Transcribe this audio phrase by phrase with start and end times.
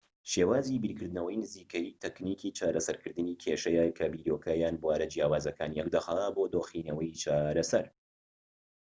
[0.31, 7.85] شێوازی بیرکردنەوەی نزیکەیی تەکنیکی چارەسەرکردنی کێشەیە کە بیرۆکە یان بوارە جیاوازەکان یەکدەخات بۆ دۆخینەوەی چارەسەر